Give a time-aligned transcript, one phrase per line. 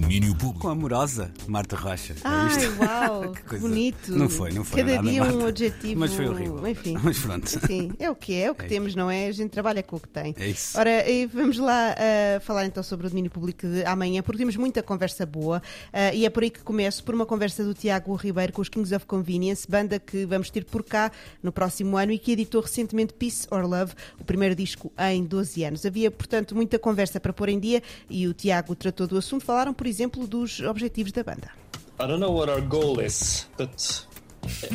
[0.00, 0.60] Domínio Público.
[0.60, 2.14] Com a amorosa Marta Rocha.
[2.24, 2.66] Ai, Viste?
[2.78, 3.68] uau, Que coisa.
[3.68, 4.12] bonito.
[4.16, 5.38] Não foi, não foi Cada nada, dia Marta.
[5.38, 6.00] um adjetivo.
[6.00, 6.66] Mas foi horrível.
[6.68, 6.96] Enfim.
[7.02, 7.48] Mas pronto.
[7.48, 9.26] Sim, é o que é, é o que É temos, não é?
[9.26, 10.34] A gente trabalha com o que tem.
[10.38, 10.78] É isso.
[10.78, 14.56] Ora, e vamos lá ah, falar então sobre o domínio público de amanhã, porque temos
[14.56, 15.62] muita conversa boa
[15.92, 18.68] ah, e é por aí que começo por uma conversa do Tiago Ribeiro com os
[18.68, 21.10] Kings of Convenience, banda que vamos ter por cá
[21.42, 25.64] no próximo ano e que editou recentemente Peace or Love, o primeiro disco em 12
[25.64, 25.86] anos.
[25.86, 29.44] Havia, portanto, muita conversa para pôr em dia e o Tiago tratou do assunto.
[29.44, 31.50] Falaram, por exemplo, dos objetivos da banda.
[31.98, 34.06] I don't know what our goal is, but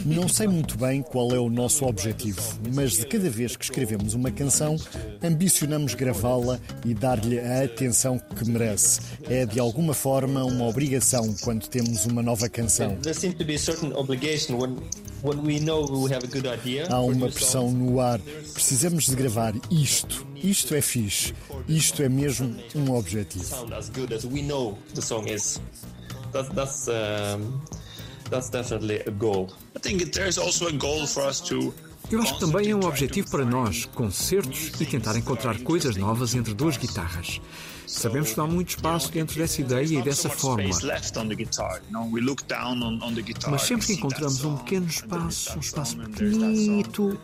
[0.06, 2.42] Não sei muito bem qual é o nosso objetivo,
[2.76, 4.76] mas de cada vez que escrevemos uma canção,
[5.24, 9.00] ambicionamos gravá-la e dar-lhe a atenção que merece.
[9.30, 12.96] É de alguma forma uma obrigação quando temos uma nova canção.
[13.02, 14.76] there seems to be a certain obligation when
[15.22, 16.88] when we know we have a good idea.
[16.90, 18.20] Há uma pressão no ar.
[18.54, 20.26] Precisamos de gravar isto.
[20.36, 21.34] Isto é fixe.
[21.68, 23.44] Isto é mesmo um objetivo.
[23.44, 25.62] sound as good as we know the song is.
[26.32, 27.62] That's that's um,
[28.30, 29.50] that's definitely a goal.
[29.76, 31.74] I think there's also a goal for us to.
[32.12, 36.36] Eu acho que também é um objetivo para nós, concertos e tentar encontrar coisas novas
[36.36, 37.40] entre duas guitarras.
[37.88, 40.70] Sabemos que não há muito espaço dentro dessa ideia e dessa forma,
[43.50, 47.20] mas sempre que encontramos um pequeno espaço, um espaço pequenito,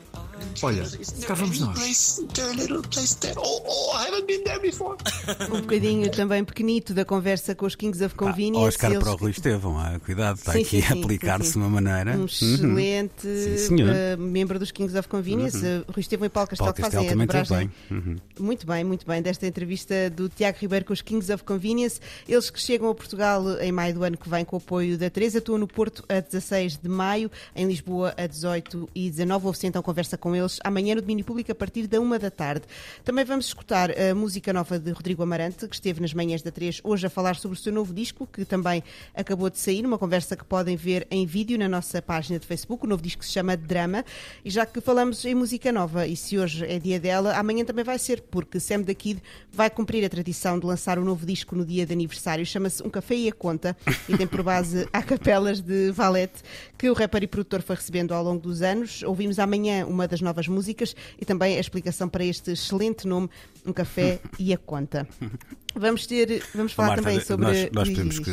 [0.64, 0.84] olha,
[1.26, 2.20] cá vamos nós.
[2.20, 3.36] A there.
[3.38, 4.98] Oh, oh, I haven't been there before.
[5.52, 8.68] Um bocadinho também pequenito da conversa com os Kings of Convenience.
[8.68, 11.58] Oscar Eles- para o Rui Estevão, ah, cuidado, está Sim, aqui sim, a aplicar-se de
[11.58, 12.12] uma maneira.
[12.16, 12.26] Um Uhum.
[12.26, 13.90] excelente Sim, senhor.
[13.94, 17.04] eh, membro dos Kings of Convenience, eh, Rui Estevão e Paulo Castelo, Paulo que Castelo
[17.04, 17.72] fazem a também teve dobragem.
[17.90, 17.98] bem.
[17.98, 18.46] Uhum.
[18.46, 19.22] Muito bem, muito bem.
[19.22, 23.44] Desta entrevista do Tiago Ribeiro com os Kings of Convenience, eles que chegam a Portugal
[23.60, 26.20] em maio do ano que vem com o apoio da Teresa, atuam no Porto a
[26.20, 29.46] 16 de maio, em Lisboa a 18 e 19.
[29.46, 32.66] Houve-se então conversa com eles amanhã no domínio público a partir da uma da tarde.
[33.04, 36.82] Também vamos escutar a música nova de Rodrigo Amarante, que esteve nas manhãs da 3
[36.84, 40.36] hoje a falar sobre o seu novo disco, que também acabou de sair, uma conversa
[40.36, 42.86] que podem ver em vídeo na nossa página de Facebook.
[42.86, 44.04] O novo disco se chama Drama.
[44.44, 47.84] E já que falamos em música nova, e se hoje é dia dela, amanhã também
[47.84, 49.22] vai ser, porque Sam da Kid
[49.52, 52.46] vai cumprir a tradição de lançar um novo disco no dia de aniversário.
[52.46, 53.76] Chama-se Um Café e a Conta
[54.08, 56.42] e tem por base a capelas de Valete,
[56.78, 59.04] que o rapper e produtor foi recebendo ao longo dos anos.
[59.04, 63.30] Ouvimos amanhã uma das novas músicas e também a explicação para este excelente nome,
[63.66, 65.08] Um Café e a Conta.
[65.74, 67.46] Vamos ter, vamos falar Marta, também sobre.
[67.46, 68.32] nós, nós temos que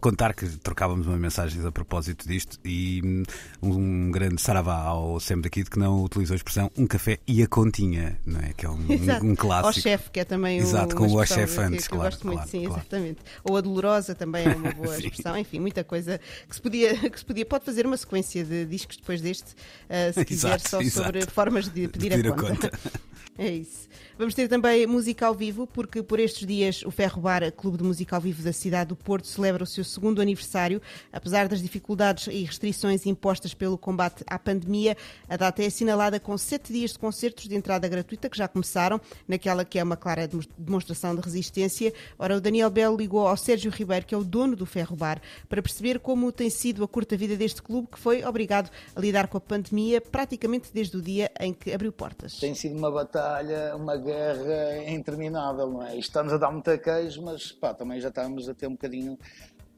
[0.00, 3.22] contar que trocávamos uma mensagem a propósito disto e hum,
[3.62, 7.42] um grande saravá ao Sam daqui de que não utilizou a expressão um café e
[7.42, 8.52] a continha, não é?
[8.52, 9.24] Que é um, Exato.
[9.26, 9.80] um Ao clássico.
[9.82, 12.36] chefe, que é também Exato, com o chefe que- antes, que eu claro, gosto muito,
[12.38, 12.80] claro, sim, claro.
[12.80, 13.18] exatamente.
[13.44, 15.36] Ou a dolorosa também é uma boa expressão.
[15.38, 17.44] Enfim, muita coisa que se podia, que se podia.
[17.46, 19.54] Pode fazer uma sequência de discos depois deste,
[19.88, 21.06] ah, se quiser, Exato, só exato.
[21.06, 22.70] sobre formas de pedir, Pedir a, a conta.
[22.70, 22.80] conta.
[23.38, 23.88] É isso.
[24.18, 27.84] Vamos ter também música ao vivo, porque por estes dias o Ferro Bar, Clube de
[27.84, 30.80] Música ao Vivo da cidade do Porto, celebra o seu segundo aniversário.
[31.12, 34.96] Apesar das dificuldades e restrições impostas pelo combate à pandemia,
[35.28, 39.00] a data é assinalada com sete dias de concertos de entrada gratuita que já começaram,
[39.26, 41.92] naquela que é uma clara demo- demonstração de resistência.
[42.18, 45.20] Ora, o Daniel Belo ligou ao Sérgio Ribeiro, que é o dono do Ferro Bar,
[45.48, 49.28] para perceber como tem sido a curta vida deste clube, que foi obrigado a lidar
[49.28, 52.38] com a pandemia praticamente desde o dia em que abriu portas.
[52.38, 55.98] Tem sido uma batalha, uma guerra interminável, não é?
[55.98, 59.18] Está-nos a dar muita queijo, mas pá, também já estamos a ter um bocadinho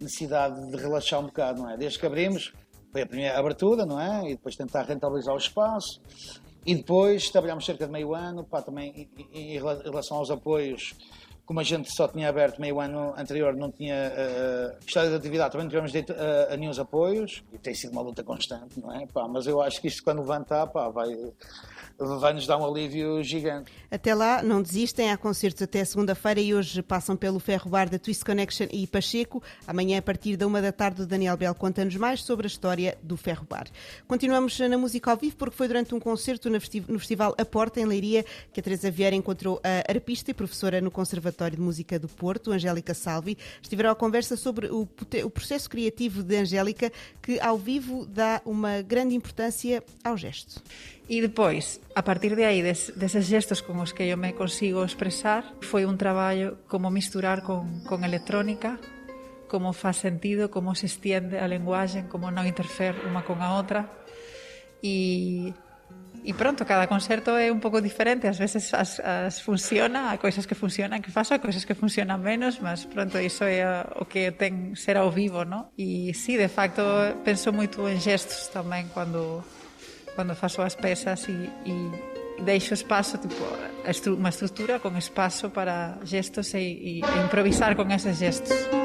[0.02, 1.76] necessidade de relaxar um bocado, não é?
[1.76, 2.52] Desde que abrimos,
[2.90, 4.26] foi a primeira abertura, não é?
[4.26, 6.00] E depois tentar rentabilizar o espaço.
[6.64, 10.94] E depois trabalhámos cerca de meio ano, pá, também em- em, relação aos apoios,
[11.44, 15.64] como a gente só tinha aberto meio ano anterior, não tinha uh, de atividade, também
[15.64, 19.06] não tivemos direito a, a nenhum apoios, e tem sido uma luta constante, não é?
[19.06, 21.08] Pá, mas eu acho que isto quando levantar, pá, vai,
[21.98, 23.70] vai nos dar um alívio gigante.
[23.90, 27.98] Até lá, não desistem, há concertos até segunda-feira e hoje passam pelo Ferro Bar da
[27.98, 29.42] Twist Connection e Pacheco.
[29.66, 32.98] Amanhã, a partir da uma da tarde, o Daniel Bell conta-nos mais sobre a história
[33.02, 33.66] do Ferro Bar.
[34.08, 37.44] Continuamos na música ao vivo porque foi durante um concerto no festi- no Festival A
[37.44, 41.62] Porta, em Leiria, que a Teresa Vieira encontrou a arpista e professora no Conservatório de
[41.62, 43.36] Música do Porto, Angélica Salvi.
[43.60, 44.88] Estiveram à conversa sobre o,
[45.24, 46.90] o processo criativo de Angélica,
[47.22, 50.62] que ao vivo dá uma grande importância ao gesto.
[51.12, 54.80] E depois, a partir de aí, des, deses gestos con os que eu me consigo
[54.80, 58.80] expresar, foi un traballo como misturar con, con electrónica,
[59.44, 63.92] como faz sentido, como se extiende a lenguaxe, como non interfer unha con a outra.
[64.80, 65.52] E,
[66.24, 70.48] e pronto, cada concerto é un pouco diferente, ás veces as, as funciona, a coisas
[70.48, 74.08] que funcionan que faço, há coisas que funcionan menos, mas pronto, iso é a, o
[74.08, 75.68] que ten ser ao vivo, non?
[75.76, 76.80] E sí, de facto,
[77.20, 79.44] penso moito en gestos tamén cando
[80.16, 81.74] cando faço as pezas e, e
[82.42, 83.44] deixo espaço, tipo,
[83.88, 88.81] estru, uma estrutura con espaço para gestos e, e improvisar con eses gestos.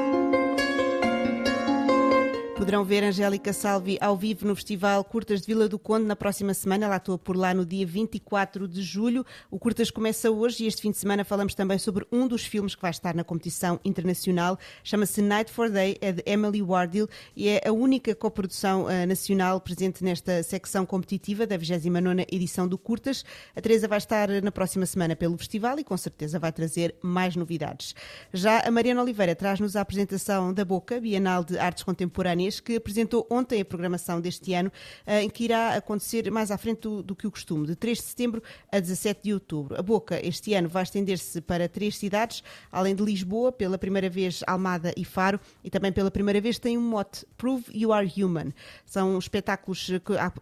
[2.58, 6.52] Poderão ver Angélica Salvi ao vivo no Festival Curtas de Vila do Conde na próxima
[6.52, 6.86] semana.
[6.86, 9.24] Ela atua por lá no dia 24 de julho.
[9.48, 12.74] O Curtas começa hoje e este fim de semana falamos também sobre um dos filmes
[12.74, 14.58] que vai estar na competição internacional.
[14.82, 19.60] Chama-se Night for Day, é de Emily Wardell e é a única coprodução uh, nacional
[19.60, 23.24] presente nesta secção competitiva da 29 edição do Curtas.
[23.54, 27.36] A Teresa vai estar na próxima semana pelo festival e com certeza vai trazer mais
[27.36, 27.94] novidades.
[28.32, 33.26] Já a Mariana Oliveira traz-nos a apresentação da Boca, Bienal de Artes Contemporâneas que apresentou
[33.30, 34.72] ontem a programação deste ano,
[35.06, 37.98] eh, em que irá acontecer mais à frente do, do, que o costume, de 3
[37.98, 38.42] de setembro
[38.72, 39.78] a 17 de outubro.
[39.78, 42.42] A Boca este ano vai estender-se para três cidades,
[42.72, 46.78] além de Lisboa, pela primeira vez Almada e Faro, e também pela primeira vez tem
[46.78, 48.52] um mote, Prove You Are Human.
[48.86, 49.90] São espetáculos,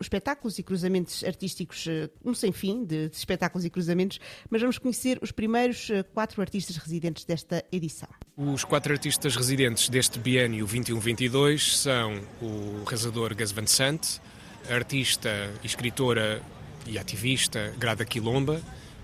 [0.00, 4.78] espetáculos e cruzamentos artísticos, eh, um sem fim de, de espetáculos e cruzamentos, mas vamos
[4.78, 8.08] conhecer os primeiros eh, quatro artistas residentes desta edição.
[8.38, 14.20] Os quatro artistas residentes deste biênio 21-22 são o realizador Gus Van Sant,
[14.68, 16.42] a artista, escritora
[16.86, 18.60] e ativista Grada Quilomba,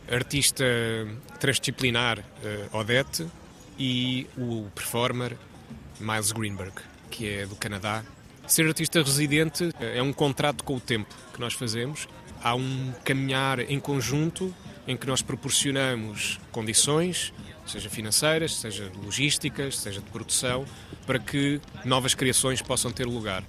[0.06, 0.66] a artista
[1.40, 3.26] transdisciplinar uh, Odette
[3.78, 5.34] e o performer
[5.98, 6.74] Miles Greenberg,
[7.10, 8.04] que é do Canadá.
[8.46, 12.06] Ser artista residente uh, é um contrato com o tempo que nós fazemos.
[12.44, 14.54] Há um caminhar em conjunto
[14.86, 17.32] em que nós proporcionamos condições,
[17.66, 20.64] seja financeiras, seja logísticas, seja de produção,
[21.06, 23.44] para que novas criações possam ter lugar.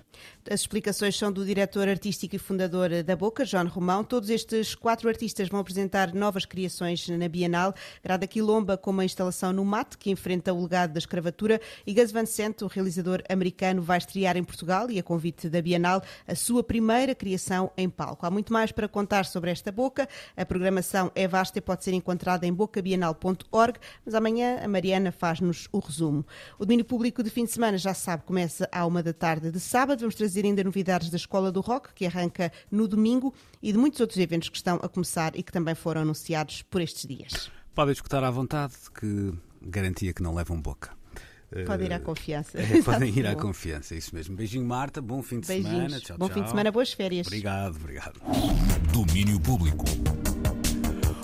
[0.49, 4.03] As explicações são do diretor artístico e fundador da Boca, João Romão.
[4.03, 7.73] Todos estes quatro artistas vão apresentar novas criações na Bienal.
[8.03, 12.11] Grada Quilomba com uma instalação no mate que enfrenta o legado da escravatura e Gus
[12.11, 16.35] Van Sant, o realizador americano, vai estrear em Portugal e a convite da Bienal a
[16.35, 18.25] sua primeira criação em palco.
[18.25, 20.07] Há muito mais para contar sobre esta Boca.
[20.35, 25.67] A programação é vasta e pode ser encontrada em bocabienal.org, mas amanhã a Mariana faz-nos
[25.71, 26.25] o resumo.
[26.59, 29.59] O domínio público de fim de semana já sabe, começa à uma da tarde de
[29.59, 30.02] sábado.
[30.03, 34.01] Vamos trazer ainda novidades da Escola do Rock, que arranca no domingo, e de muitos
[34.01, 37.49] outros eventos que estão a começar e que também foram anunciados por estes dias.
[37.73, 40.91] Podem escutar à vontade, que garantia que não levam boca.
[41.65, 42.57] Podem ir à confiança.
[42.61, 44.35] É, podem ir à confiança, isso mesmo.
[44.35, 45.01] Beijinho, Marta.
[45.01, 45.73] Bom fim de Beijinhos.
[45.75, 45.99] semana.
[45.99, 46.33] Tchau, Bom tchau.
[46.35, 47.27] fim de semana, boas férias.
[47.27, 48.19] Obrigado, obrigado.
[48.91, 49.85] Domínio Público.